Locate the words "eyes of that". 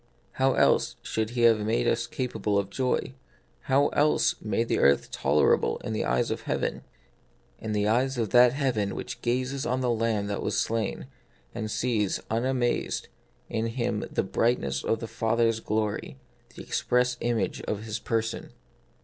7.87-8.51